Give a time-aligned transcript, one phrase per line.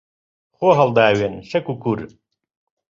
[0.57, 2.01] خۆ هەڵداوێن شەک و کوور